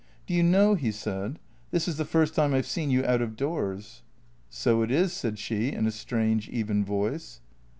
[0.25, 1.37] "Do you know," he said,"
[1.69, 4.01] this is the first time I 've seen you out of doors.""
[4.49, 7.39] So it is," said she in a strange, even voice.